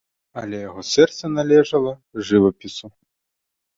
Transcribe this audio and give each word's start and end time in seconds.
Але 0.41 0.61
яго 0.69 0.85
сэрца 0.93 1.29
належала 1.35 1.93
жывапісу. 2.31 2.85